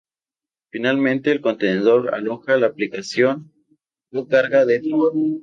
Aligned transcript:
Finalmente, 0.71 1.31
el 1.31 1.41
contenedor 1.41 2.15
aloja 2.15 2.57
la 2.57 2.65
aplicación 2.65 3.53
o 4.11 4.27
carga 4.27 4.65
de 4.65 4.79
trabajo. 4.79 5.11